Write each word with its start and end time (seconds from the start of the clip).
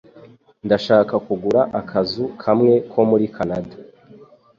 Ndashaka 0.65 1.13
kugura 1.25 1.61
akazu 1.79 2.23
kamwe 2.43 2.73
ko 2.91 2.99
muri 3.09 3.25
Kanada. 3.35 3.75